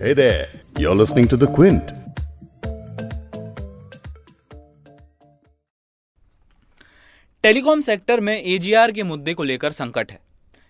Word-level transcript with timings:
Hey 0.00 0.12
there, 0.14 0.46
you're 0.78 0.94
listening 0.94 1.26
to 1.30 1.36
The 1.36 1.46
Quint. 1.54 1.88
Telecom 7.44 7.80
sector 7.80 8.20
में 8.20 8.32
AGR 8.36 8.92
के 8.92 9.02
मुद्दे 9.02 9.34
को 9.34 9.42
लेकर 9.42 9.72
संकट 9.72 10.12
है। 10.12 10.20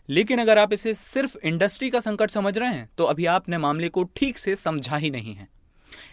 लेकिन 0.09 0.39
अगर 0.39 0.59
आप 0.59 0.73
इसे 0.73 0.95
सिर्फ़ 0.95 1.37
इंडस्ट्री 1.45 1.91
का 1.91 2.01
संकट 2.01 2.31
समझ 2.31 2.57
रहे 2.59 2.73
हैं 2.75 2.89
तो 2.99 3.05
अभी 3.05 3.27
आपने 3.27 3.59
मामले 3.59 3.89
को 3.89 4.05
ठीक 4.17 4.39
से 4.39 4.55
समझा 4.57 4.97
ही 4.97 5.11
नहीं 5.11 5.35
है। 5.35 5.49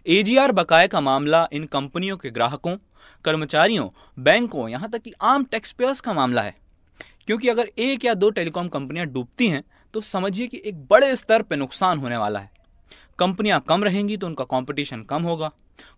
एजीआर 0.08 0.52
बकाये 0.52 0.88
का 0.88 1.02
मामला 1.02 1.48
इन 1.54 1.66
कंपनियों 1.66 2.18
के 2.18 2.30
ग्राहकों 2.30 2.76
कर्मचारियों 3.26 3.88
बैंकों 4.24 4.68
यहाँ 4.70 4.90
तक 4.92 5.02
कि 5.02 5.14
आम 5.22 5.44
टैक्स 5.44 5.72
पेयर्स 5.72 6.02
का 6.02 6.14
मामला 6.14 6.42
है। 6.42 6.56
क्योंकि 7.28 7.50
अगर 7.50 7.70
एक 7.78 8.06
या 8.06 8.14
दो 8.14 8.30
टेलीकॉम 8.32 8.68
कंपनियाँ 8.68 9.06
डूबती 9.06 9.48
हैं 9.48 9.64
तो 9.94 10.02
समझिए 10.02 10.48
कि 10.48 10.62
एक 10.66 10.86
बड़े 10.88 11.16
स्तर 11.16 11.42
पर 11.42 11.56
नुकसान 11.56 12.00
होने 12.00 12.18
वाला 12.18 12.40
है। 12.40 12.54
कंपनियाँ 13.20 13.60
कम 13.60 13.84
रहेंगी 13.84 14.18
तो 14.18 14.28
उनका 14.28 14.44
कंपटीशन 14.44 15.04
कम 15.04 15.24
होगा। 15.24 15.48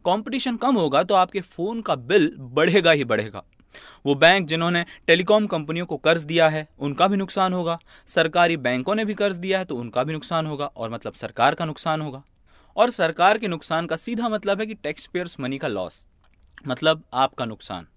कंपटीशन 0.06 0.58
कम 0.58 0.76
होगा 0.76 1.04
तो 1.04 1.16
आपके 1.16 1.42
फ़ोन 1.42 1.82
का 1.82 1.96
बिल 1.96 2.32
बढ़ेगा 2.38 2.92
ही 2.92 3.04
बढ़ेगा। 3.04 3.44
वो 4.06 4.16
बैंक 4.16 4.48
जिन्होंने 4.48 4.86
टेलीकॉम 5.08 5.48
कंपनियों 5.48 5.86
को 5.86 5.98
कर्ज 5.98 6.22
दिया 6.24 6.48
है, 6.50 6.68
उनका 6.80 7.08
भी 7.08 7.18
नुकसान 7.18 7.54
होगा। 7.54 7.78
सरकारी 8.08 8.58
बैंकों 8.58 8.96
ने 8.96 9.06
भी 9.06 9.14
कर्ज 9.14 9.36
दिया 9.36 9.60
है 9.60 9.66
तो 9.66 9.76
उनका 9.76 10.04
भी 10.04 10.14
नुकसान 10.14 10.46
होगा 10.46 10.66
और 10.68 10.90
मतलब 10.90 11.14
सरकार 11.14 11.56
का 11.56 11.66
नुकसान 11.66 12.02
होगा। 12.02 12.24
और 12.78 12.90
सरकार 12.90 13.38
के 13.38 13.48
नुकसान 13.48 13.86
का 13.86 13.96
सीधा 13.96 14.30
मतलब 14.30 14.60
है 14.60 14.66
कि 14.66 14.74
टैक्स 14.74 15.06
पेयर्स 15.06 15.40
मनी 15.40 15.58
का 15.58 15.68
लॉस 15.68 16.06
मतलब 16.68 17.04
आपका 17.14 17.46
नुकसान। 17.46 17.88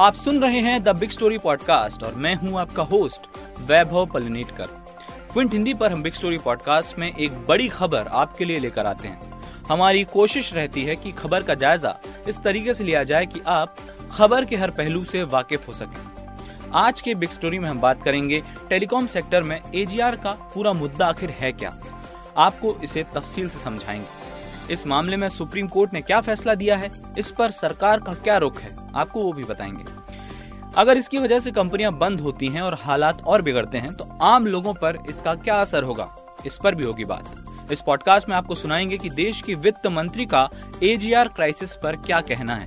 आप 0.00 0.14
सुन 0.14 0.42
रहे 0.42 0.60
हैं 0.60 0.82
द 0.82 0.88
बिग 0.88 1.10
स्टोरी 1.10 1.38
पॉडकास्ट 1.38 2.02
और 2.02 2.14
मैं 2.14 2.34
हूँ 2.34 2.60
आपका 2.60 2.82
होस्ट 2.82 3.20
वैभव 3.60 4.06
पलनेटकर 4.06 4.66
क्विंट, 5.32 5.52
हिंदी 5.52 5.74
पर 5.74 5.92
हम 5.92 6.02
बिग 6.02 6.12
स्टोरी 6.12 6.38
पॉडकास्ट 6.38 6.98
में 6.98 7.16
एक 7.16 7.32
बड़ी 7.46 7.68
खबर 7.68 8.06
आपके 8.08 8.44
लिए 8.44 8.58
लेकर 8.58 8.86
आते 8.86 9.08
हैं। 9.08 9.42
हमारी 9.68 10.04
कोशिश 10.04 10.54
रहती 10.54 10.84
है 10.84 10.96
कि 10.96 11.12
खबर 11.12 11.42
का 11.42 11.54
जायजा 11.54 11.98
इस 12.28 12.40
तरीके 12.40 12.74
से 12.74 12.84
लिया 12.84 13.02
जाए 13.04 13.26
कि 13.26 13.40
आप 13.46 13.76
खबर 14.12 14.44
के 14.44 14.56
हर 14.56 14.70
पहलू 14.70 15.04
से 15.04 15.22
वाकिफ 15.22 15.68
हो 15.68 15.72
सकें। 15.72 16.26
आज 16.74 17.00
के 17.00 17.14
बिग 17.14 17.30
स्टोरी 17.30 17.58
में 17.58 17.68
हम 17.68 17.80
बात 17.80 18.02
करेंगे, 18.02 18.42
टेलीकॉम 18.70 19.06
सेक्टर 19.06 19.42
में 19.42 19.60
एजीआर 19.74 20.16
का 20.16 20.30
पूरा 20.30 20.72
मुद्दा 20.72 21.06
आखिर 21.06 21.30
है 21.30 21.52
क्या? 21.52 21.76
आपको 22.36 22.80
इसे 22.84 23.02
तफसील 23.14 23.48
से 23.48 23.58
समझाएँगे। 23.58 24.17
इस 24.70 24.86
मामले 24.86 25.16
में 25.16 25.28
सुप्रीम 25.28 25.66
कोर्ट 25.66 25.92
ने 25.92 26.00
क्या 26.00 26.20
फैसला 26.20 26.54
दिया 26.54 26.76
है? 26.76 26.90
इस 27.18 27.30
पर 27.30 27.50
सरकार 27.50 28.00
का 28.00 28.14
क्या 28.14 28.36
रुख 28.36 28.60
है? 28.60 28.76
आपको 28.94 29.22
वो 29.22 29.32
भी 29.32 29.44
बताएँगे। 29.44 29.84
अगर 30.76 30.96
इसकी 30.96 31.18
वजह 31.18 31.40
से 31.40 31.50
कंपनियाँ 31.50 31.92
बंद 31.92 32.20
होती 32.20 32.48
हैं 32.48 32.62
और 32.62 32.74
हालात 32.74 33.22
और 33.22 33.42
बिगड़ते 33.42 33.78
हैं 33.78 33.94
तो 33.94 34.18
आम 34.22 34.46
लोगों 34.46 34.74
पर 34.74 34.98
इसका 35.08 35.34
क्या 35.34 35.60
असर 35.60 35.82
होगा? 35.82 36.16
इस 36.46 36.58
पर 36.64 36.74
भी 36.74 36.84
होगी 36.84 37.04
बात। 37.04 37.34
इस 37.72 37.80
पॉडकास्ट 37.80 38.28
में 38.28 38.36
आपको 38.36 38.54
सुनाएँगे 38.54 38.98
कि 38.98 39.10
देश 39.10 39.42
की 39.42 39.54
वित्त 39.54 39.86
मंत्री 39.86 40.26
का 40.26 40.48
एजीआर 40.82 41.28
क्राइसिस 41.28 41.74
पर 41.76 41.96
क्या 41.96 42.20
कहना 42.20 42.56
है। 42.56 42.66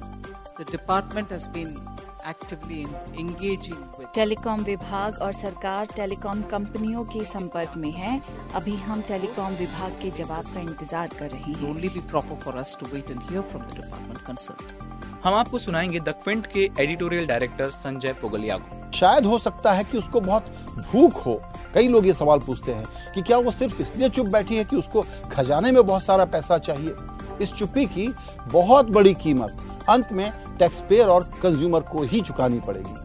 Department 0.62 1.34
actively 2.26 2.86
engaging 3.18 3.82
with. 3.98 4.14
Telecom 4.16 4.64
विभाग 4.64 5.18
और 5.22 5.32
सरकार 5.34 5.88
टेलीकॉम 5.96 6.42
कंपनियों 6.42 7.04
के 7.06 7.24
संपर्क 7.24 7.74
में 7.78 7.92
है। 7.92 8.20
अभी 8.56 8.76
हम 8.76 9.02
टेलीकॉम 9.02 9.54
विभाग 9.54 9.92
के 9.92 10.12
जवाब 10.12 10.54
का 10.54 10.62
इंतज़ार 10.62 11.08
कर 11.20 11.30
रहे 11.30 11.54
It 11.54 11.58
हैं 11.58 11.74
only 11.74 11.92
be 11.98 12.04
proper 12.14 12.40
for 12.46 12.56
us 12.64 12.76
to 12.76 12.90
wait 12.94 13.12
and 13.16 13.30
hear 13.30 13.44
from 13.54 13.68
the 13.68 13.80
department 13.82 14.24
concerned. 14.30 14.72
हम 15.24 15.34
आपको 15.34 15.58
सुनाएँगे 15.60 16.00
द 16.00 16.10
क्विंट 16.24 16.48
के 16.48 16.70
एडिटोरियल 16.80 17.26
डायरेक्टर 17.28 17.72
संजय 17.72 18.14
पोगलिया 18.14 18.58
को 18.58 18.92
शायद 18.92 19.26
हो 19.26 19.40
सकता 19.40 19.72
है 19.72 19.84
कि 19.84 19.98
उसको 19.98 20.22
बहुत 20.22 20.46
भूख 20.92 21.26
हो। 21.26 21.42
कई 21.74 21.88
लोग 21.88 22.06
ये 22.06 22.14
सवाल 22.14 22.40
पूछते 22.40 22.72
हैं 22.72 22.86
कि 23.16 23.22
क्या 23.22 23.38
वो 23.38 23.52
सिर्फ़ 23.52 23.82
इसलिए 23.82 24.10
चुप 24.10 24.28
बैठी 24.28 24.58
है 24.58 24.64
कि 24.66 24.76
उसको 24.76 25.06
खजाने 25.32 25.72
में 25.72 25.86
बहुत 25.86 26.04
सारा 26.04 26.26
पैसा 26.26 26.58
चाहिए? 26.58 26.94
इस 27.42 27.54
चुप्पी 27.54 27.86
की 27.86 28.08
बहुत 28.48 28.90
बड़ी 28.90 29.14
कीमत। 29.14 29.64
अंत 29.90 30.12
में 30.12 30.32
टैक्स 30.62 30.82
पेयर 30.82 31.08
और 31.08 31.32
कंज्यूमर 31.42 31.82
को 31.82 32.04
ही 32.04 32.22
चुकानी 32.22 32.60
पड़ेगी। 32.60 32.96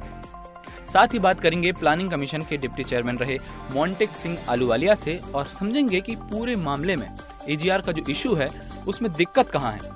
साथ 0.92 1.14
ही 1.14 1.18
बात 1.18 1.40
करेंगे 1.40 1.72
प्लानिंग 1.72 2.10
कमीशन 2.10 2.42
के 2.42 2.56
डिप्टी 2.56 2.84
चेयरमैन 2.84 3.16
रहे 3.18 3.38
मोन्टेक 3.74 4.10
सिंह 4.10 4.36
आलूवालिया 4.48 4.94
से 4.94 5.20
और 5.34 5.46
समझेंगे 5.46 6.00
कि 6.00 6.14
पूरे 6.16 6.56
मामले 6.56 6.96
में 6.96 7.08
एजीआर 7.48 7.80
का 7.80 7.92
जो 7.92 8.02
इशू 8.10 8.34
है 8.34 8.48
उसमें 8.88 9.12
दिक्कत 9.12 9.50
कहाँ 9.50 9.72
है। 9.72 9.90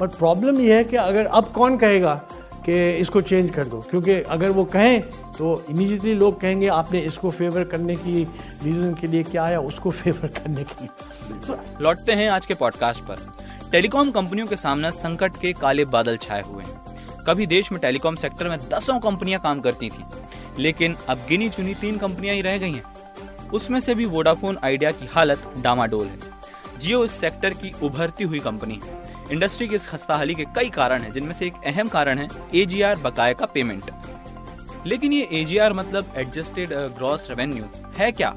पर 0.00 0.06
प्रॉब्लम 0.06 0.60
यह 0.60 0.76
है 0.76 0.84
कि 0.84 0.96
अगर 0.96 1.26
अब 1.26 1.50
कौन 1.52 1.76
कहेगा 1.76 2.14
कि 2.66 2.90
इसको 2.92 3.20
चेंज 3.20 3.50
कर 3.50 3.64
दो? 3.64 3.80
क्योंकि 3.80 4.12
अगर 4.12 4.50
वो 4.50 4.64
कहें 4.64 5.02
तो 5.38 5.64
इमीडिएटली 5.70 6.14
लोग 6.14 6.40
कहेंगे 6.40 6.68
आपने 6.68 7.00
इसको 7.00 7.30
फेवर 7.30 7.64
करने 7.64 7.96
की 7.96 8.24
रीज़न 8.64 8.94
के 8.94 9.06
लिए 9.06 9.22
क्या 9.22 9.44
आया 9.44 9.60
उसको 9.60 9.90
फेवर 10.00 10.28
करने 10.28 10.64
के 10.64 10.84
लिए। 10.84 11.38
तो 11.46 11.58
लौटते 11.80 12.12
हैं 12.12 12.30
आज 12.30 12.46
के 12.46 12.54
पॉडकास्ट 12.54 13.04
पर। 13.04 13.26
टेलीकॉम 13.72 14.10
कंपनियों 14.10 14.46
के 14.46 14.56
सामने 14.56 14.90
संकट 14.90 15.36
के 15.36 15.52
काले 15.52 15.84
बादल 15.84 16.16
छाए 16.16 16.42
हुए 16.42 16.64
हैं। 16.64 16.91
कभी 17.26 17.46
देश 17.46 17.70
में 17.72 17.80
टेलीकॉम 17.80 18.14
सेक्टर 18.16 18.48
में 18.48 18.58
दसों 18.68 18.98
कंपनियाँ 19.00 19.40
काम 19.40 19.60
करती 19.60 19.90
थी, 19.90 20.04
लेकिन 20.58 20.96
अब 21.08 21.24
गिनी 21.28 21.48
चुनी 21.48 21.74
तीन 21.74 21.98
कंपनियाँ 21.98 22.34
ही 22.34 22.40
रह 22.40 22.58
गई 22.58 22.72
हैं। 22.72 23.50
उसमें 23.50 23.78
से 23.80 23.94
भी 23.94 24.04
वोडाफोन, 24.06 24.58
आइडिया 24.64 24.90
की 24.90 25.06
हालत 25.06 25.52
डामाडोल 25.58 26.06
है। 26.06 26.18
जियो 26.78 27.04
इस 27.04 27.12
सेक्टर 27.12 27.54
की 27.54 27.72
उभरती 27.82 28.24
हुई 28.24 28.38
कंपनी 28.40 28.80
है। 28.84 29.00
इंडस्ट्री 29.32 29.68
की 29.68 29.74
इस 29.74 29.86
खस्ताहाली 29.86 30.34
के 30.34 30.44
कई 30.56 30.70
कारण 30.70 31.02
हैं, 31.02 31.10
जिनमें 31.10 31.32
से 31.32 31.46
एक 31.46 31.64
अहम 31.66 31.88
कारण 31.88 32.18
है 32.18 32.28
एजीआर 32.54 32.96
बकाया 32.96 33.32
का 33.32 33.46
पेमेंट। 33.46 33.90
लेकिन 34.86 35.12
ये 35.12 35.28
एजीआर 35.32 35.72
मतलब 35.72 36.12
एडजस्टेड 36.16 36.72
ग्रॉस 36.72 37.26
रेवेन्यू 37.30 37.64
है 37.98 38.10
क्या? 38.12 38.34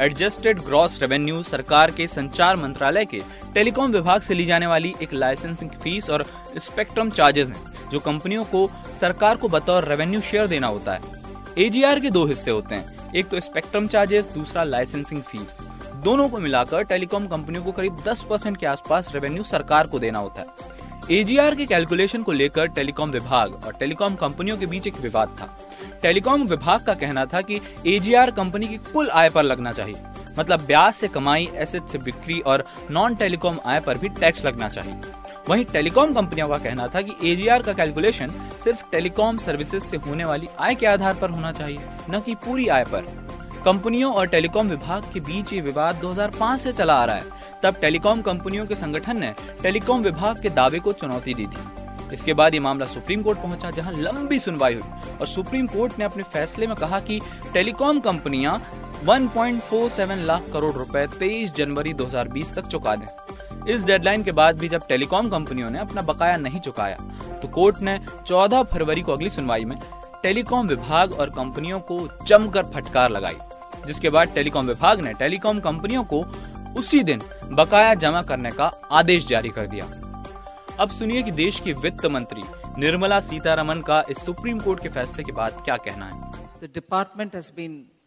एडजस्टेड 0.00 0.60
ग्रॉस 0.60 1.00
रेवेन्यू 1.00 1.42
सरकार 1.42 1.90
के 1.90 2.06
संचार 2.06 2.56
मंत्रालय 2.56 3.04
के 3.04 3.20
टेलीकॉम 3.54 3.90
विभाग 3.92 4.20
से 4.20 4.34
ली 4.34 4.44
जाने 4.44 4.66
वाली 4.66 4.94
एक 5.02 5.12
लाइसेंसिंग 5.12 5.70
फ़ीस 5.70 6.08
और 6.10 6.24
स्पेक्ट्रम 6.58 7.10
चार्जेस 7.10 7.50
हैं, 7.50 7.90
जो 7.90 7.98
कंपनियों 7.98 8.44
को 8.44 8.70
सरकार 9.00 9.36
को 9.36 9.48
बतौर 9.48 9.84
रेवेन्यू 9.84 10.20
शेयर 10.20 10.46
देना 10.46 10.66
होता 10.66 10.94
है। 10.94 11.20
एजीआर 11.58 12.00
के 12.00 12.10
दो 12.10 12.24
हिस्से 12.26 12.50
होते 12.50 12.74
हैं, 12.74 13.12
एक 13.14 13.28
तो 13.28 13.40
स्पेक्ट्रम 13.40 13.86
चार्जेस, 13.86 14.28
दूसरा 14.28 14.64
लाइसेंसिंग 14.64 15.22
फ़ीस। 15.22 15.58
दोनों 16.04 16.28
को 16.28 16.38
मिलाकर 16.38 16.82
टेलीकॉम 16.82 17.26
कंपनियों 17.26 17.64
को 17.64 17.72
करीब 17.72 18.02
10 18.08 18.22
परसेंट 18.22 18.56
के 18.56 18.66
आसपास 18.66 19.14
रेवेन्यू 19.14 19.42
सरकार 19.44 19.86
को 19.86 19.98
देना 19.98 20.18
होता 20.18 20.40
है। 20.40 20.71
एजीआर 21.10 21.54
के 21.54 21.64
कैलकुलेशन 21.66 22.22
को 22.22 22.32
लेकर 22.32 22.66
टेलीकॉम 22.66 23.10
विभाग 23.10 23.54
और 23.66 23.72
टेलीकॉम 23.72 24.14
कंपनियों 24.14 24.56
के 24.56 24.66
बीच 24.66 24.86
एक 24.86 25.00
विवाद 25.00 25.28
था। 25.40 25.48
टेलीकॉम 26.02 26.42
विभाग 26.42 26.84
का 26.84 26.94
कहना 26.94 27.24
था 27.24 27.40
कि 27.40 27.60
एजीआर 27.86 28.30
कंपनी 28.30 28.68
की 28.68 28.76
कुल 28.92 29.10
आय 29.10 29.30
पर 29.30 29.42
लगना 29.42 29.72
चाहिए। 29.72 29.96
मतलब 30.38 30.60
ब्याज 30.60 30.92
से 30.94 31.08
कमाई 31.08 31.48
एसेट 31.54 31.86
से 31.86 31.98
बिक्री 31.98 32.38
और 32.40 32.64
नॉन 32.90 33.14
टेलीकॉम 33.14 33.58
आय 33.66 33.80
पर 33.80 33.98
भी 33.98 34.08
टैक्स 34.10 34.44
लगना 34.44 34.68
चाहिए। 34.68 34.94
वहीं 35.48 35.64
टेलीकॉम 35.64 36.12
कंपनियों 36.12 36.46
का 36.48 36.58
कहना 36.58 36.86
था 36.88 37.00
कि 37.00 37.32
एजीआर 37.32 37.62
का 37.62 37.72
कैलकुलेशन 37.72 38.32
सिर्फ़ 38.58 38.84
टेलीकॉम 38.92 39.36
सर्विसेज़ 39.36 39.82
से 39.82 39.96
होने 39.96 40.24
वाली 40.24 40.48
आय 40.58 40.74
के 40.74 40.86
आधार 40.86 41.14
पर 41.14 41.30
होना 41.30 41.52
चाहिए, 41.52 41.80
न 42.10 42.20
कि 42.20 42.34
पूरी 42.36 42.68
आय 42.68 42.84
पर। 42.84 43.21
कंपनियों 43.64 44.12
और 44.14 44.26
टेलीकॉम 44.26 44.68
विभाग 44.68 45.04
के 45.14 45.20
बीच 45.20 45.52
ये 45.52 45.60
विवाद 45.60 45.96
2005 45.96 46.60
से 46.60 46.72
चला 46.72 46.94
आ 46.94 47.04
रहा 47.04 47.16
है। 47.16 47.24
तब 47.62 47.76
टेलीकॉम 47.80 48.22
कंपनियों 48.22 48.66
के 48.66 48.74
संगठन 48.74 49.20
ने 49.20 49.34
टेलीकॉम 49.62 50.02
विभाग 50.02 50.40
के 50.42 50.50
दावे 50.50 50.78
को 50.78 50.92
चुनौती 50.92 51.34
दी 51.34 51.46
थी। 51.46 52.14
इसके 52.14 52.32
बाद 52.32 52.54
ये 52.54 52.60
मामला 52.60 52.86
सुप्रीम 52.86 53.22
कोर्ट 53.22 53.38
पहुँचा, 53.38 53.70
जहाँ 53.70 53.92
लंबी 53.92 54.38
सुनवाई 54.38 54.74
हुई। 54.74 55.16
और 55.20 55.26
सुप्रीम 55.26 55.66
कोर्ट 55.66 55.98
ने 55.98 56.04
अपने 56.04 56.22
फैसले 56.22 56.66
में 56.66 56.74
कहा 56.76 57.00
कि 57.00 57.20
टेलीकॉम 57.54 58.00
कंपनियाँ 58.00 58.58
1.47 59.06 60.24
लाख 60.26 60.50
करोड़ 60.52 60.74
रुपए 60.74 61.06
23 61.14 61.54
जनवरी 61.54 61.94
2020 61.94 62.54
तक 62.54 62.66
चुका 62.66 62.96
दें। 62.96 63.06
इस 63.68 63.84
डेडलाइन 63.84 64.22
के 64.22 64.32
बाद 64.32 64.58
भी 64.58 64.68
जब 64.68 64.86
टेलीकॉम 64.88 65.28
कंपनियों 65.28 65.70
ने 65.70 65.78
अपना 65.78 66.02
बकाया 66.02 66.36
नहीं 66.36 66.60
चुकाया 66.60 66.96
तो 67.42 67.48
कोर्ट 67.50 67.80
ने 67.80 67.98
14 68.26 68.62
फरवरी 68.64 69.02
को 69.02 69.12
अगली 69.12 69.30
सुनवाई 69.30 69.64
में 69.64 69.78
टेलीकॉम 70.22 70.68
विभाग 70.68 71.12
और 71.12 71.30
कंपनियों 71.30 71.78
को 71.80 72.08
जमकर 72.26 72.64
फटकार 72.64 73.10
लगाई। 73.10 73.36
जिसके 73.86 74.10
बाद 74.10 74.34
टेलीकॉम 74.34 74.66
विभाग 74.66 75.00
ने 75.00 75.12
टेलीकॉम 75.14 75.60
कंपनियों 75.60 76.04
को 76.04 76.24
उसी 76.78 77.02
दिन 77.02 77.22
बकाया 77.52 77.94
जमा 77.94 78.22
करने 78.22 78.50
का 78.50 78.70
आदेश 78.92 79.26
जारी 79.26 79.48
कर 79.48 79.66
दिया 79.66 79.90
अब 80.80 80.90
सुनिए 80.90 81.22
कि 81.22 81.30
देश 81.30 81.60
की 81.60 81.72
वित्त 81.72 82.06
मंत्री 82.06 82.42
निर्मला 82.78 83.20
सीतारमन 83.20 83.80
का 83.80 84.04
इस 84.10 84.24
सुप्रीम 84.24 84.60
कोर्ट 84.60 84.82
के 84.82 84.88
फैसले 84.88 85.24
के 85.24 85.32
बाद 85.32 85.62
क्या 85.64 85.76
कहना 85.78 86.06
है 86.06 86.30
the 86.62 86.70
department 86.74 87.34
has 87.34 87.50
engaging. 87.52 88.01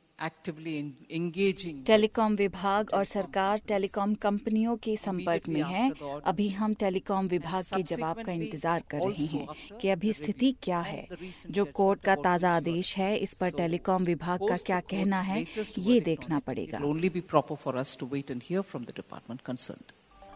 Telecom 1.85 2.35
विभाग 2.35 2.89
और 2.94 3.03
सरकार 3.03 3.62
टेलीकॉम 3.67 4.13
कंपनियों 4.15 4.75
के 4.77 4.95
संपर्क 4.97 5.47
में 5.50 5.62
है। 5.63 5.89
अभी 6.25 6.47
हम 6.50 6.73
टेलीकॉम 6.73 7.27
विभाग 7.27 7.63
के 7.65 7.81
जवाब 7.85 8.21
का 8.25 8.31
इंतज़ार 8.31 8.83
कर 8.89 9.00
रहे 9.00 9.25
हैं 9.27 9.77
कि 9.81 9.89
अभी 9.89 10.13
स्थिति 10.13 10.56
क्या 10.63 10.79
है 10.81 11.07
जो 11.50 11.65
कोर्ट 11.73 12.01
का 12.01 12.15
ताज़ा 12.17 12.56
आदेश 12.56 12.95
है 12.97 13.15
इस 13.17 13.33
पर 13.33 13.50
टेलीकॉम 13.57 14.03
विभाग 14.03 14.47
का 14.50 14.57
क्या 14.65 14.79
कहना 14.89 15.19
है 15.21 15.45
ये 15.79 16.00
देखना 16.01 16.39
पड़ेगा. 16.39 16.79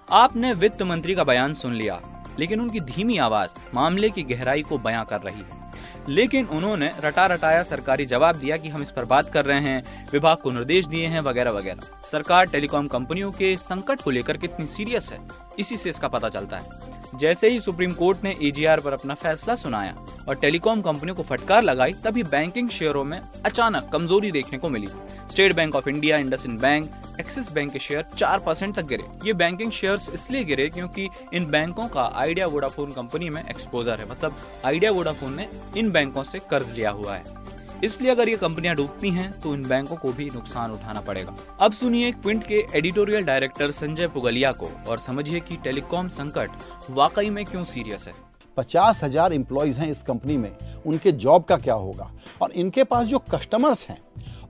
आपने 0.08 0.54
वित्त 0.56 0.82
मंत्री 0.82 1.16
का 1.16 1.24
बयान 1.24 1.54
सुन 1.54 1.74
लिया 1.74 2.02
लेकिन 2.40 2.62
उनकी 2.62 2.80
धीमी 2.86 3.18
आवाज़ 3.20 3.56
मामले 3.74 4.10
की 4.10 4.24
गहराई 4.26 4.62
को 4.64 4.78
बयां 4.80 5.06
कर 5.06 5.22
रही 5.22 5.42
है। 5.42 5.69
लेकिन 6.08 6.46
उन्होंने 6.46 6.92
रटा 7.00 7.26
रटाया 7.26 7.64
सरकारी 7.64 8.06
जवाब 8.06 8.36
दिया 8.36 8.58
कि 8.58 8.70
हम 8.70 8.82
इस 8.82 8.92
पर 8.92 9.06
बात 9.06 9.32
कर 9.34 9.46
रहे 9.46 9.60
हैं, 9.60 10.08
विभाग 10.12 10.38
को 10.38 10.52
निर्देश 10.52 10.86
दिए 10.86 11.08
हैं, 11.08 11.22
वगैरह 11.22 11.52
वगैरह। 11.52 12.10
सरकार 12.12 12.46
टेलीकॉम 12.46 12.88
कंपनियों 12.88 13.32
के 13.32 13.56
संकट 13.58 14.02
को 14.02 14.12
लेकर 14.12 14.38
कितनी 14.38 14.68
सीरियस 14.68 15.12
है, 15.12 15.20
इसी 15.60 15.78
से 15.78 15.90
इसका 15.90 16.08
पता 16.08 16.30
चलता 16.30 16.58
है। 16.58 16.98
जैसे 17.16 17.50
ही 17.50 17.60
सुप्रीम 17.60 17.92
कोर्ट 17.92 18.24
ने 18.24 18.36
एजीआर 18.42 18.80
पर 18.80 18.94
अपना 18.94 19.14
फैसला 19.14 19.56
सुनाया 19.56 19.96
और 20.28 20.36
टेलीकॉम 20.36 20.82
कंपनियों 20.82 21.16
को 21.16 21.24
फटकार 21.24 21.64
लगाई, 21.64 21.94
तभी 21.94 22.24
बैंकिंग 22.24 22.70
शेयरों 22.70 23.04
में 23.04 23.20
अचानक 23.46 23.90
कमज़ोरी 23.94 24.32
देखने 24.32 24.60
को 24.60 24.70
मिली। 24.70 24.88
State 25.32 25.54
Bank 25.54 25.76
of 25.76 25.90
India, 25.90 26.18
Indus 26.18 26.48
Bank 26.48 26.92
Axis 27.20 27.52
Bank 27.52 27.72
के 27.74 27.80
शेयर 27.80 28.06
चार 28.18 28.40
परसेंट 28.40 28.76
तक 28.76 28.86
गिरे। 28.86 29.04
ये 29.26 29.34
बैंकिंग 29.34 29.72
शेयर्स 29.72 30.10
इसलिए 30.10 30.44
गिरे 30.44 30.70
क्योंकि 30.70 31.08
इन 31.34 31.46
बैंकों 31.52 31.88
का 31.88 32.12
आइडिया 32.16 32.48
वोडाफोन 32.48 32.92
कंपनी 32.92 33.30
में 33.30 33.44
एक्सपोजर 33.44 34.00
है। 34.00 34.10
मतलब 34.10 34.36
आइडिया 34.66 34.92
वोडाफोन 34.92 35.36
ने 35.36 35.48
इन 35.78 35.92
बैंकों 35.92 36.24
से 36.24 36.40
कर्ज 36.50 36.72
लिया 36.72 36.92
हुआ 36.92 37.16
है। 37.16 37.38
इसलिए 37.84 38.12
अगर 38.12 38.30
ये 38.30 38.36
कंपनियाँ 38.38 38.76
डूबती 38.76 39.10
हैं 39.10 39.32
तो 39.42 39.54
इन 39.54 39.64
बैंकों 39.64 39.96
को 39.96 40.12
भी 40.14 40.30
नुकसान 40.30 40.72
उठाना 40.72 41.02
पड़ेगा। 41.02 41.36
अब 41.60 41.74
सुनिए 41.74 42.12
क्विंट 42.12 42.44
के 42.44 42.66
एडिटोरियल 42.76 43.24
डायरेक्टर 43.24 43.72
संजय 43.72 44.08
पुगलिया 44.08 44.52
को 44.54 44.72
और 44.88 45.00
समझिए 45.00 45.40
कि 45.40 45.58
टेलीकॉम 45.64 46.10
संकट 46.10 46.90
वाकई 46.90 47.30
में 47.30 47.46
क्यों 47.46 47.64
सीरियस 47.66 48.08
है। 48.08 48.14
पचास 48.58 49.04
हज़ार 49.04 49.34
एम्प्लॉयज़ 49.34 49.80
हैं 49.80 49.88
इस 49.88 50.02
कंपनी 50.04 50.38
में। 50.38 50.52
उनके 50.86 51.12
जॉब 51.14 51.44
का 51.44 51.58
क्या 51.58 51.74
होगा? 51.76 52.12
और 52.42 52.52
इनके 52.54 52.84
पास 52.84 53.08
जो 53.08 53.20
कस्टमर्स 53.32 53.88
हैं, 53.88 53.98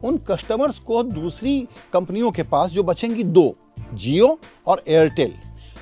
उन 0.04 0.18
कस्टमर्स 0.28 0.80
को 0.80 1.04
दूसरी 1.04 1.60
कंपनियों 1.94 2.32
के 2.32 2.44
पास 2.46 2.72
जो 2.72 2.84
बचेंगी 2.84 3.24
दो 3.26 3.54
जियो 3.94 4.38
और 4.68 4.84
एयरटेल 4.88 5.34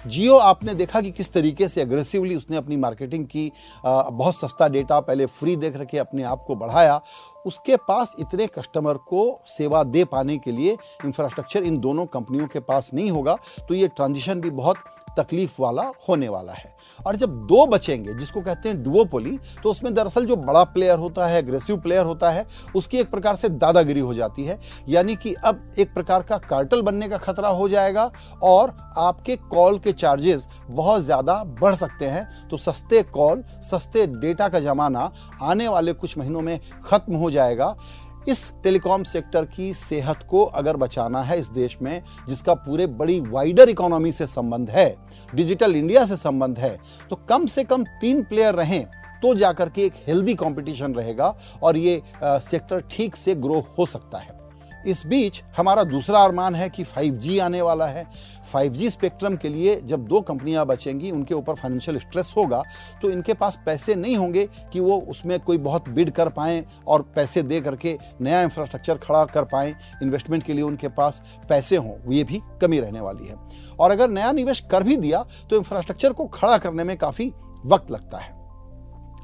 जियो 0.08 0.36
आपने 0.38 0.74
देखा 0.76 1.00
कि 1.02 1.10
किस 1.12 1.32
तरीके 1.34 1.68
से 1.68 1.82
अग्रेसिवली 1.82 2.36
उसने 2.36 2.58
अपनी 2.58 2.76
मार्केटिंग 2.78 3.26
की 3.26 3.52
बहुत 3.86 4.36
सस्ता 4.36 4.68
डेटा 4.68 5.00
पहले 5.00 5.26
फ्री 5.28 5.56
देख 5.56 5.78
रखे, 5.78 5.98
अपने 5.98 6.24
आप 6.24 6.44
को 6.48 6.56
बढ़ाया। 6.56 7.00
उसके 7.46 7.76
पास 7.80 8.14
इतने 8.20 8.48
कस्टमर 8.50 8.98
को 9.10 9.40
सेवा 9.48 9.84
दे 9.86 10.04
पाने 10.06 10.38
के 10.38 10.52
लिए 10.52 10.78
इंफ्रास्ट्रक्चर 11.06 11.64
इन 11.64 11.80
दोनों 11.80 12.06
कंपनियों 12.08 12.48
के 12.48 12.60
पास 12.62 12.92
नहीं 12.94 13.12
होगा। 13.12 13.38
तो 13.68 13.74
ये 13.74 13.88
ट्रांजिशन 13.88 14.42
भी 14.42 14.50
बहुत 14.52 14.78
तकलीफ़ 15.18 15.56
वाला 15.60 15.92
होने 16.10 16.30
वाला 16.30 16.54
है। 16.54 16.76
और 17.00 17.16
जब 17.16 17.36
दो 17.48 17.66
बचेंगे, 17.68 18.14
जिसको 18.14 18.42
कहते 18.42 18.70
हैं 18.70 18.82
डुओपोली 18.84 19.38
तो 19.64 19.70
उसमें 19.72 19.94
दरअसल 19.94 20.26
जो 20.26 20.36
बड़ा 20.38 20.64
प्लेयर 20.66 20.98
होता 21.00 21.28
है 21.28 21.42
अग्रेसिव 21.42 21.78
प्लेयर 21.78 22.06
होता 22.06 22.30
है, 22.30 22.46
उसकी 22.76 22.98
एक 22.98 23.12
प्रकार 23.12 23.36
से 23.36 23.50
दादागिरी 23.52 24.00
हो 24.00 24.14
जाती 24.14 24.44
है। 24.44 24.60
यानी 24.90 25.16
कि 25.16 25.34
अब 25.36 25.62
एक 25.80 25.94
प्रकार 25.94 26.24
का 26.24 26.38
कार्टल 26.40 26.82
बनने 26.82 27.10
का 27.10 27.18
खतरा 27.18 27.50
हो 27.50 27.70
जाएगा 27.70 28.12
और 28.44 28.76
आपके 28.98 29.36
कॉल 29.48 29.78
के 29.80 29.92
चार्जेस 29.94 30.48
बहुत 30.70 31.02
ज़्यादा 31.02 31.44
बढ़ 31.62 31.76
सकते 31.76 32.06
हैं। 32.06 32.28
तो 32.50 32.58
सस्ते 32.58 33.04
कॉल 33.06 33.44
सस्ते 33.64 34.06
डेटा 34.10 34.50
का 34.50 34.60
जमाना 34.60 35.12
आने 35.42 35.68
वाले 35.68 35.94
कुछ 35.94 36.18
महीनों 36.18 36.42
में 36.42 36.60
खत्म 36.86 37.16
हो 37.16 37.32
जाएगा। 37.32 37.76
इस 38.28 38.52
टेलीकॉम 38.64 39.04
सेक्टर 39.04 39.46
की 39.46 39.74
सेहत 39.74 40.24
को 40.30 40.44
अगर 40.44 40.78
बचाना 40.78 41.22
है 41.24 41.40
इस 41.40 41.50
देश 41.50 41.78
में 41.82 42.02
जिसका 42.30 42.54
पूरे 42.54 42.88
बड़ी 42.88 43.20
वाइडर 43.22 43.70
इकोनॉमी 43.70 44.12
से 44.12 44.28
संबंध 44.28 44.70
है 44.70 44.90
डिजिटल 45.36 45.76
इंडिया 45.76 46.06
से 46.06 46.18
संबंध 46.18 46.60
है 46.60 46.78
तो 47.10 47.16
कम 47.30 47.46
से 47.46 47.64
कम 47.64 47.84
तीन 48.02 48.24
प्लेयर 48.24 48.54
रहें 48.54 48.86
तो 49.22 49.34
जाकर 49.36 49.70
के 49.70 49.86
एक 49.86 49.94
हेल्दी 50.08 50.34
कंपटीशन 50.36 50.96
रहेगा 50.96 51.36
और 51.64 51.78
ये 51.78 52.02
आ, 52.24 52.38
सेक्टर 52.40 52.84
ठीक 52.92 53.16
से 53.16 53.36
ग्रो 53.36 53.60
हो 53.78 53.86
सकता 53.86 54.18
है। 54.18 54.37
इस 54.88 55.06
बीच 55.08 55.42
हमारा 55.58 55.84
दूसरा 55.84 56.20
अरमान 56.20 56.56
है 56.56 56.70
कि 56.70 56.84
5G 56.86 57.40
आने 57.40 57.62
वाला 57.62 57.88
है। 57.88 58.06
5G 58.54 58.90
स्पेक्ट्रम 58.92 59.36
के 59.36 59.50
लिए 59.50 59.76
जब 59.82 60.06
दो 60.06 60.22
कंपनियाँ 60.22 60.66
बचेंगी, 60.66 61.12
उनके 61.12 61.34
ऊपर 61.34 61.56
फाइनेंशियल 61.56 61.98
स्ट्रेस 62.00 62.34
होगा 62.38 62.62
तो 63.02 63.10
इनके 63.10 63.34
पास 63.34 63.60
पैसे 63.66 63.96
नहीं 63.96 64.16
होंगे 64.18 64.46
कि 64.74 64.80
वो 64.80 65.00
उसमें 65.02 65.40
कोई 65.40 65.58
बहुत 65.60 65.90
बिड 65.90 66.12
कर 66.12 66.30
पाएँ 66.30 66.64
और 66.88 67.02
पैसे 67.16 67.42
दे 67.44 67.62
करके 67.62 67.98
नया 68.22 68.42
इंफ्रास्ट्रक्चर 68.42 68.98
खड़ा 68.98 69.26
कर 69.26 69.46
पाएँ। 69.46 69.76
इन्वेस्टमेंट 70.04 70.44
के 70.44 70.54
लिए 70.54 70.64
उनके 70.64 70.88
पास 70.90 71.24
पैसे 71.50 71.76
हों, 71.76 71.96
ये 72.14 72.24
भी 72.24 72.42
कमी 72.62 72.80
रहने 72.80 73.00
वाली 73.00 73.28
है। 73.28 73.36
और 73.80 73.92
अगर 73.92 74.10
नया 74.10 74.32
निवेश 74.32 74.60
कर 74.72 74.84
भी 74.84 74.98
दिया 74.98 75.26
तो 75.50 75.56
इंफ्रास्ट्रक्चर 75.56 76.14
को 76.14 76.26
खड़ा 76.30 76.58
करने 76.58 76.84
में 76.84 76.98
काफ़ी 76.98 77.32
वक्त 77.66 77.92
लगता 77.92 78.18
है। 78.18 78.36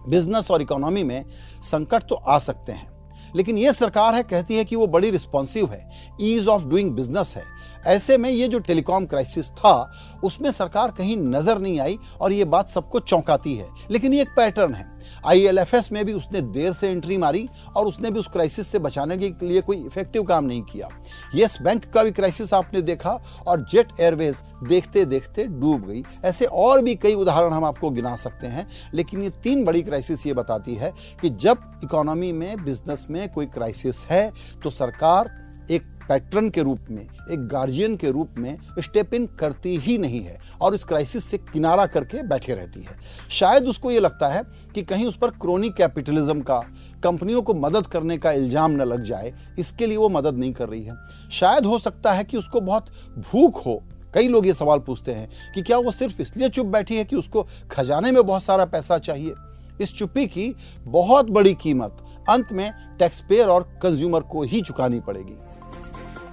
बिज़नेस 0.10 0.50
और 0.52 0.62
इकोनॉमी 0.62 1.04
में 1.04 1.26
संकट 1.64 2.04
तो 2.04 2.16
आ 2.16 2.40
सकते 2.40 2.72
हैं। 2.72 2.92
लेकिन 3.36 3.58
ये 3.58 3.74
सरकार 3.74 4.16
है, 4.16 4.24
कहती 4.24 4.58
है 4.58 4.66
कि 4.66 4.76
वो 4.76 4.88
बड़ी 4.88 5.10
रिस्पॉन्सिव 5.12 5.72
है 5.72 5.90
ईज 6.22 6.48
ऑफ़ 6.48 6.66
डूइंग 6.66 6.92
बिज़नेस 6.92 7.34
है। 7.38 7.44
ऐसे 7.88 8.18
में 8.18 8.30
ये 8.30 8.48
जो 8.48 8.60
टेलीकॉम 8.60 9.06
क्राइसिस 9.06 9.50
था, 9.52 9.92
उसमें 10.24 10.50
सरकार 10.52 10.92
कहीं 10.92 11.18
नज़र 11.18 11.60
नहीं 11.60 11.80
आई 11.80 11.98
और 12.22 12.32
ये 12.32 12.46
बात 12.46 12.70
सबको 12.70 13.00
चौंकाती 13.00 13.56
है। 13.56 13.68
लेकिन 13.92 14.14
ये 14.14 14.22
एक 14.22 14.30
पैटर्न 14.36 14.74
है। 14.74 14.92
आईएलएफएस 15.28 15.92
में 15.92 16.04
भी 16.06 16.14
उसने 16.14 16.42
देर 16.42 16.74
से 16.74 16.90
एंट्री 16.90 17.18
मारी 17.18 17.48
और 17.76 17.86
उसने 17.86 18.12
भी 18.12 18.20
उस 18.20 18.28
क्राइसिस 18.28 18.68
से 18.68 18.80
बचाने 18.80 19.18
के 19.18 19.46
लिए 19.46 19.62
कोई 19.62 19.78
इफ़ेक्टिव 19.78 20.24
काम 20.24 20.46
नहीं 20.46 20.62
किया। 20.62 20.88
यस 21.36 21.58
बैंक 21.62 21.86
का 21.86 22.04
भी 22.04 22.12
क्राइसिस 22.12 22.54
आपने 22.54 22.82
देखा 22.82 23.20
और 23.48 23.66
जेट 23.72 23.92
एयरवेज 24.00 24.38
देखते 24.64 25.06
देखते 25.06 25.44
डूब 25.46 25.86
गई। 25.88 26.04
ऐसे 26.26 26.46
और 26.46 26.82
भी 26.82 26.96
कई 26.96 27.14
उदाहरण 27.14 27.54
हम 27.54 27.66
आपको 27.66 27.90
गिना 27.90 28.16
सकते 28.16 28.48
हैं, 28.48 28.68
लेकिन 28.94 29.24
ये 29.24 29.30
तीन 29.44 29.64
बड़ी 29.66 29.82
क्राइसिस 29.82 30.26
ये 30.28 30.34
बताती 30.34 30.76
है 30.76 30.94
कि 31.22 31.30
जब 31.32 31.72
इकोनॉमी 31.84 32.32
में 32.32 32.64
बिज़नेस 32.64 33.08
में 33.10 33.28
कोई 33.30 33.46
क्राइसिस 33.48 34.06
है 34.06 34.32
तो 34.64 34.70
सरकार 34.72 35.32
एक 35.72 35.84
पैटर्न 36.10 36.50
के 36.50 36.62
रूप 36.64 36.80
में, 36.90 37.04
एक 37.32 37.48
गार्जियन 37.48 37.96
के 37.98 38.10
रूप 38.12 38.30
में 38.38 38.58
स्टेप 38.80 39.14
इन 39.14 39.26
करती 39.40 39.76
ही 39.78 39.98
नहीं 39.98 40.20
है 40.22 40.38
और 40.62 40.76
इस 40.76 40.84
क्राइसिस 40.84 41.26
से 41.26 41.38
किनारा 41.38 41.86
करके 41.86 42.24
बैठे 42.24 42.56
रहती 42.56 42.82
है। 42.82 42.98
शायद 43.32 43.68
उसको 43.68 43.92
ये 43.92 44.00
लगता 44.00 44.28
है 44.28 44.44
कि 44.76 44.82
कहीं 44.84 45.06
उस 45.06 45.18
पर 45.18 45.30
क्रोनी 45.32 45.70
कैपिटलिज्म 45.70 46.42
का 46.42 46.60
कंपनियों 47.04 47.42
को 47.42 47.54
मदद 47.54 47.88
करने 47.88 48.18
का 48.18 48.32
इल्ज़ाम 48.32 48.72
न 48.72 48.82
लग 48.84 49.04
जाए, 49.04 49.34
इसके 49.60 49.88
लिए 49.88 49.98
वो 49.98 50.10
मदद 50.10 50.38
नहीं 50.38 50.54
कर 50.54 50.70
रही 50.70 50.84
है। 50.84 50.98
शायद 51.32 51.66
हो 51.66 51.80
सकता 51.80 52.12
है 52.12 52.24
कि 52.24 52.38
उसको 52.38 52.62
बहुत 52.62 52.90
भूख 53.22 53.66
हो। 53.66 53.82
कई 54.14 54.28
लोग 54.28 54.46
ये 54.48 54.54
सवाल 54.54 54.80
पूछते 54.80 55.12
हैं 55.12 55.30
कि 55.56 55.62
क्या 55.62 55.78
वो 55.78 55.92
सिर्फ़ 55.92 56.22
इसलिए 56.22 56.50
चुप 56.50 56.66
बैठी 56.68 56.98
है 56.98 57.06
कि 57.06 57.16
उसको 57.16 57.48
खजाने 57.72 58.12
में 58.12 58.26
बहुत 58.26 58.44
सारा 58.44 58.66
पैसा 58.66 58.98
चाहिए? 59.00 59.34
इस 59.82 59.94
चुप्पी 59.96 60.26
की 60.28 60.54
बहुत 60.88 61.30
बड़ी 61.30 61.54
कीमत 61.54 61.98
अंत 62.30 62.52
में 62.52 62.72
टैक्स 63.00 63.22
पेयर 63.22 63.48
और 63.48 63.64
कंज्यूमर 63.84 64.22
को 64.24 64.44
ही 64.44 64.62
चुकानी 64.62 65.00
पड़ेगी। 65.00 65.38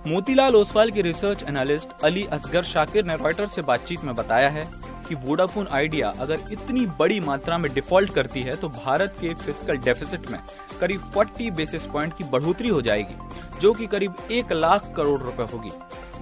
मोतीलाल 0.07 0.57
ओसवाल 0.57 0.91
के 0.91 1.03
रिसर्च 1.03 1.43
एनालिस्ट 1.43 1.89
अली 2.05 2.25
असगर 2.25 2.63
शाकिर 2.65 3.05
ने 3.05 3.17
रॉयटर्स 3.17 3.55
से 3.55 3.63
बातचीत 3.63 4.05
में 4.05 4.15
बताया 4.17 4.49
है 4.49 4.69
कि 5.09 5.15
वोडाफोन 5.17 5.67
आइडिया 5.67 6.09
अगर 6.21 6.41
इतनी 6.53 6.85
बड़ी 6.99 7.19
मात्रा 7.21 7.59
में 7.59 7.73
डिफ़ॉल्ट 7.75 8.13
करती 8.15 8.43
है 8.43 8.55
तो 8.57 8.69
भारत 8.69 9.17
के 9.21 9.33
फ़िज़िकल 9.35 9.77
डेफिसिट 9.77 10.31
में 10.31 10.39
करीब 10.81 11.11
40 11.13 11.51
बेसिस 11.51 11.87
पॉइंट 11.87 12.17
की 12.17 12.25
बढ़ोतरी 12.25 12.69
हो 12.69 12.81
जाएगी, 12.83 13.15
जो 13.61 13.73
कि 13.75 13.87
करीब 13.87 14.15
एक 14.31 14.53
लाख 14.53 14.93
करोड़ 14.97 15.19
रुपए 15.21 15.47
होगी। 15.53 15.73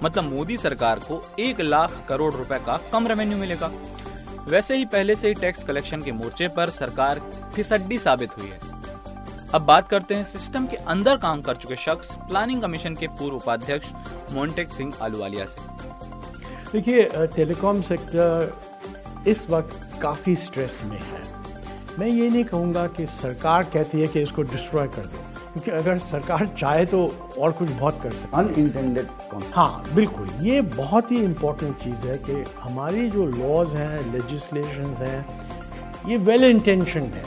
मतलब 0.03 0.23
मोदी 0.23 0.57
सरकार 0.57 0.99
को 1.01 1.21
एक 1.39 1.61
लाख 1.61 2.03
करोड़ 2.09 2.33
रुपए 2.33 2.59
का 2.59 2.79
कम 2.91 3.07
रेवेन्यू 3.07 3.37
मिलेगा। 3.37 3.71
वैसे 4.49 4.75
ही 4.77 4.85
पहले 4.85 5.15
से 5.15 5.27
ही 5.27 5.33
टैक्स 5.33 5.63
कलेक्शन 5.63 6.01
के 6.01 6.11
मोर्चे 6.11 6.47
पर 6.47 6.69
सरकार 6.69 7.19
फिसड्डी 7.55 7.97
साबित 7.99 8.37
हुई 8.37 8.47
है। 8.47 8.59
अब 9.53 9.61
बात 9.61 9.87
करते 9.89 10.15
हैं 10.15 10.23
सिस्टम 10.23 10.65
के 10.67 10.77
अंदर 10.77 11.17
काम 11.17 11.41
कर 11.41 11.55
चुके 11.55 11.75
शख्स, 11.75 12.13
प्लानिंग 12.17 12.61
कमीशन 12.61 12.95
के 12.95 13.07
पूर्व 13.09 13.35
उपाध्यक्ष 13.35 13.91
मोन्टेक 14.31 14.71
सिंह 14.71 14.93
आलूवालिया 15.01 15.45
से। 15.45 15.61
देखिए 16.73 17.27
टेलीकॉम 17.35 17.81
सेक्टर 17.81 18.53
इस 19.27 19.49
वक्त 19.49 19.99
काफ़ी 20.01 20.35
स्ट्रेस 20.35 20.81
में 20.85 20.99
है। 20.99 21.27
मैं 21.99 22.07
ये 22.07 22.29
नहीं 22.29 22.43
कहूँगा 22.43 22.85
कि 22.87 23.05
सरकार 23.07 23.63
कहती 23.73 24.01
है 24.01 24.07
कि 24.07 24.21
इसको 24.21 24.41
डिस्ट्रॉय 24.41 24.87
कर 24.87 25.05
दो। 25.05 25.23
क्योंकि 25.59 25.71
अगर 25.79 25.97
सरकार 25.99 26.45
चाहे 26.59 26.85
तो 26.85 26.99
और 27.39 27.51
कुछ 27.51 27.69
बहुत 27.69 27.99
कर 28.03 28.11
सकती 28.11 28.37
अनइंटेंडेड 28.37 29.07
हाँ 29.53 29.83
बिल्कुल। 29.95 30.29
ये 30.41 30.61
बहुत 30.61 31.11
ही 31.11 31.17
इम्पोर्टेंट 31.23 31.75
चीज़ 31.75 32.07
है 32.07 32.17
कि 32.17 32.43
हमारी 32.59 33.09
जो 33.09 33.25
लॉज 33.25 33.73
हैं 33.75 34.11
लेजिस्लेशन 34.13 34.93
हैं 34.99 35.25
ये 36.07 36.17
वेल 36.17 36.43
इंटेंशन 36.43 37.01
है। 37.01 37.23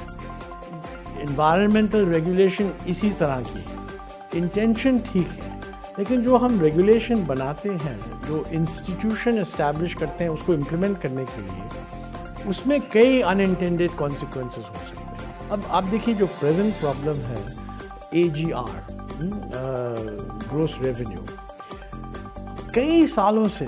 इन्वायरमेंटल 1.23 2.07
रेगुलेशन 2.07 2.73
इसी 2.89 3.11
तरह 3.11 3.41
की 3.43 3.61
है। 3.61 4.41
इंटेंशन 4.43 4.99
ठीक 5.13 5.29
है 5.29 5.51
लेकिन 5.99 6.23
जो 6.23 6.37
हम 6.37 6.61
रेगुलेशन 6.61 7.25
बनाते 7.27 7.69
हैं 7.69 7.99
जो 8.29 8.45
इंस्टीट्यूशन 8.53 9.41
इस्टेब्लिश 9.41 9.95
करते 9.95 10.25
हैं 10.25 10.31
उसको 10.31 10.55
इम्प्लीमेंट 10.55 11.01
करने 11.01 11.25
के 11.25 11.43
लिए 11.43 12.49
उसमें 12.51 12.81
कई 12.93 13.21
अनइंटेंडेड 13.23 13.91
कॉन्सिक्वेंसेस 13.91 14.65
हो 14.65 14.89
सकते 14.89 15.01
हैं। 15.03 15.51
अब 15.51 15.65
आप 15.71 15.85
देखिए 15.85 16.15
जो 16.15 16.27
प्रेजेंट 16.41 16.75
प्रॉब्लम 16.75 17.17
है 17.25 17.41
ए 18.15 18.29
जी 18.29 18.47
ग्रोस 20.45 20.77
रेवेन्यू 20.83 21.21
कई 22.75 23.07
सालों 23.07 23.47
से 23.49 23.65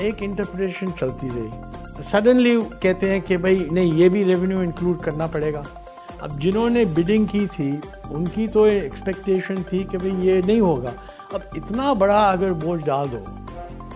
एक 0.00 0.22
इंटरप्रिटेशन 0.22 0.92
चलती 1.00 1.28
रही। 1.28 2.02
सडनली 2.04 2.54
कहते 2.82 3.08
हैं 3.10 3.20
कि 3.22 3.36
भाई, 3.36 3.68
नहीं, 3.72 3.92
ये 3.92 4.08
भी 4.08 4.22
रेवेन्यू 4.24 4.62
इंक्लूड 4.62 5.00
करना 5.02 5.26
पड़ेगा। 5.26 5.64
अब 6.22 6.38
जिन्होंने 6.38 6.84
बिडिंग 6.94 7.26
की 7.28 7.46
थी, 7.46 7.70
उनकी 8.10 8.46
तो 8.48 8.66
एक्सपेक्टेशन 8.66 9.62
थी 9.62 9.82
कि 9.84 9.98
भाई 9.98 10.10
ये 10.26 10.40
नहीं 10.42 10.60
होगा। 10.60 10.92
अब 11.34 11.42
इतना 11.56 11.92
बड़ा 11.94 12.20
अगर 12.22 12.52
बोझ 12.64 12.80
डाल 12.84 13.08
दो 13.08 13.18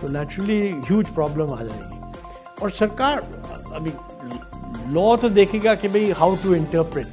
तो 0.01 0.07
नेचुरली 0.11 0.61
ह्यूज 0.87 1.09
प्रॉब्लम 1.09 1.53
आ 1.53 1.61
जाएगी। 1.61 2.61
और 2.61 2.71
सरकार, 2.71 3.17
अभी 3.73 3.91
लॉ 4.93 5.15
तो 5.17 5.29
देखेगा 5.29 5.75
कि 5.75 5.87
भाई 5.87 6.11
हाउ 6.11 6.35
टू 6.35 6.53
इंटरप्रेट 6.55 7.07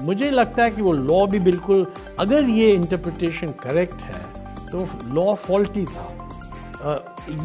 मुझे 0.00 0.30
लगता 0.30 0.62
है 0.64 0.70
कि 0.70 0.82
वो 0.82 0.92
लॉ 0.92 1.26
भी 1.26 1.38
बिल्कुल 1.40 1.86
अगर 2.20 2.48
ये 2.48 2.70
इंटरप्रिटेशन 2.72 3.48
करेक्ट 3.62 4.02
है 4.02 4.20
तो 4.66 4.88
लॉ 5.14 5.34
फॉल्टी 5.34 5.84
था। 5.86 6.06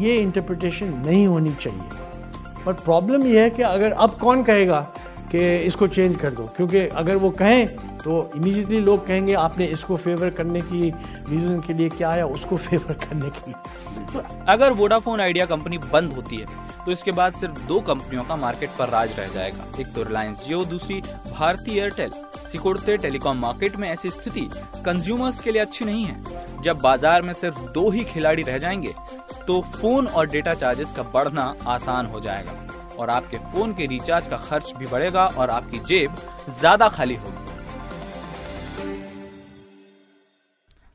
ये 0.00 0.16
इंटरप्रिटेशन 0.16 0.92
नहीं 1.06 1.26
होनी 1.26 1.54
चाहिए। 1.62 2.62
पर 2.66 2.72
प्रॉब्लम 2.74 3.26
यह 3.26 3.42
है 3.42 3.50
कि 3.50 3.62
अगर 3.62 3.92
अब 3.92 4.16
कौन 4.18 4.42
कहेगा 4.42 4.80
कि 5.30 5.56
इसको 5.56 5.86
चेंज 5.86 6.16
कर 6.16 6.30
दो? 6.30 6.46
क्योंकि 6.56 6.78
अगर 6.78 7.16
वो 7.16 7.30
कहें 7.30 7.66
तो 7.98 8.30
इमीडिएटली 8.36 8.80
लोग 8.80 9.06
कहेंगे, 9.06 9.34
आपने 9.34 9.66
इसको 9.66 9.96
फेवर 9.96 10.30
करने 10.30 10.60
की 10.60 10.90
रीज़न 11.30 11.60
के 11.60 11.74
लिए 11.74 11.88
क्या 11.88 12.10
आया 12.10 12.26
उसको 12.26 12.56
फेवर 12.56 12.92
करने 13.04 13.30
के 13.30 13.50
लिए। 13.50 14.12
तो 14.12 14.22
अगर 14.48 14.72
वोडाफोन 14.72 15.20
आइडिया 15.20 15.46
कंपनी 15.46 15.78
बंद 15.92 16.12
होती 16.12 16.36
है 16.36 16.46
तो 16.84 16.92
इसके 16.92 17.12
बाद 17.12 17.32
सिर्फ़ 17.32 17.58
दो 17.60 17.78
कंपनियों 17.82 18.22
का 18.24 18.36
मार्केट 18.36 18.70
पर 18.78 18.88
राज 18.88 19.18
रह 19.18 19.28
जाएगा। 19.28 19.66
एक 19.80 19.92
तो 19.94 20.02
रिलायंस 20.02 20.44
जियो 20.44 20.64
दूसरी 20.64 21.00
भारतीय 21.30 21.80
एयरटेल 21.80 22.12
सिकुड़ते 22.42 22.96
टेलीकॉम 22.98 23.38
मार्केट 23.38 23.76
में 23.76 23.88
ऐसी 23.88 24.10
स्थिति 24.10 24.48
कंज्यूमर्स 24.84 25.40
के 25.40 25.52
लिए 25.52 25.62
अच्छी 25.62 25.84
नहीं 25.84 26.04
है। 26.04 26.62
जब 26.62 26.78
बाज़ार 26.80 27.22
में 27.22 27.32
सिर्फ़ 27.34 27.60
दो 27.72 27.88
ही 27.90 28.04
खिलाड़ी 28.04 28.42
रह 28.42 28.58
जाएँगे 28.58 28.94
तो 29.46 29.60
फ़ोन 29.62 30.06
और 30.06 30.26
डेटा 30.26 30.54
चार्जेस 30.54 30.92
का 30.92 31.02
बढ़ना 31.04 31.54
आसान 31.68 32.06
हो 32.06 32.20
जाएगा। 32.20 32.60
और 32.94 33.10
आपके 33.10 33.36
फ़ोन 33.52 33.72
के 33.74 33.86
रिचार्ज 33.86 34.26
का 34.26 34.36
खर्च 34.40 34.72
भी 34.76 34.86
बढ़ेगा 34.86 35.26
और 35.28 35.50
आपकी 35.50 35.78
जेब 35.78 36.16
ज़्यादा 36.50 36.88
खाली 36.88 37.14
होगी। 37.14 37.42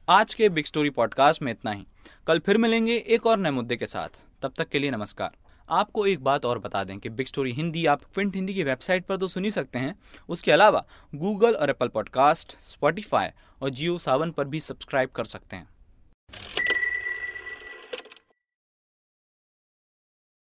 आज 0.08 0.34
के 0.34 0.50
बिग 0.50 0.65
स्टोरी 0.65 0.89
पॉडकास्ट 0.91 1.41
में 1.41 1.51
इतना 1.51 1.72
ही। 1.72 1.86
कल 2.27 2.39
फिर 2.39 2.58
मिलेंगे 2.58 2.96
एक 3.08 3.25
और 3.27 3.38
नए 3.38 3.51
मुद्दे 3.51 3.75
के 3.77 3.86
साथ। 3.88 4.19
तब 4.41 4.53
तक 4.58 4.69
के 4.69 4.79
लिए 4.79 4.91
नमस्कार। 4.91 5.31
आपको 5.69 6.05
एक 6.05 6.23
बात 6.23 6.45
और 6.45 6.59
बता 6.59 6.83
दें 6.83 6.97
कि 6.99 7.09
बिग 7.09 7.27
स्टोरी 7.27 7.51
हिंदी, 7.51 7.85
आप 7.85 8.03
क्विंट 8.03 8.35
हिंदी 8.35 8.53
की 8.53 8.63
वेबसाइट 8.63 9.05
पर 9.05 9.17
तो 9.17 9.27
सुन 9.27 9.45
ही 9.45 9.51
सकते 9.51 9.79
हैं। 9.79 9.95
उसके 10.29 10.51
अलावा 10.51 10.85
गूगल 11.15 11.55
और 11.55 11.69
एप्पल 11.69 11.88
पॉडकास्ट 11.88 12.57
स्पॉटिफाई 12.59 13.27
और 13.61 13.69
जियो 13.69 13.97
सावन 13.97 14.31
पर 14.31 14.45
भी 14.45 14.59
सब्सक्राइब 14.59 15.09
कर 15.09 15.25
सकते 15.25 15.55
हैं। 15.55 15.67